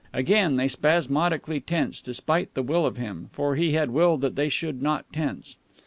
Again 0.13 0.55
they 0.55 0.67
spasmodically 0.67 1.59
tensed, 1.59 2.05
despite 2.05 2.55
the 2.55 2.63
will 2.63 2.87
of 2.87 2.97
him, 2.97 3.29
for 3.33 3.53
he 3.55 3.73
had 3.73 3.91
willed 3.91 4.21
that 4.21 4.35
they 4.35 4.49
should 4.49 4.81
not 4.81 5.05
tense. 5.13 5.57